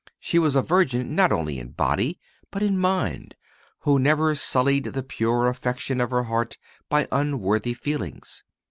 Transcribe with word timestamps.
She 0.19 0.39
was 0.39 0.55
a 0.55 0.63
virgin 0.63 1.13
not 1.13 1.31
only 1.31 1.59
in 1.59 1.73
body, 1.73 2.19
but 2.49 2.63
in 2.63 2.75
mind, 2.75 3.35
who 3.81 3.99
never 3.99 4.33
sullied 4.33 4.85
the 4.85 5.03
pure 5.03 5.47
affection 5.47 6.01
of 6.01 6.09
her 6.09 6.23
heart 6.23 6.57
by 6.89 7.07
unworthy 7.11 7.75
feelings. 7.75 8.41